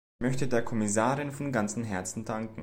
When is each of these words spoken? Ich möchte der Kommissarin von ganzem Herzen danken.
Ich 0.19 0.23
möchte 0.25 0.47
der 0.47 0.63
Kommissarin 0.63 1.31
von 1.31 1.51
ganzem 1.51 1.83
Herzen 1.83 2.25
danken. 2.25 2.59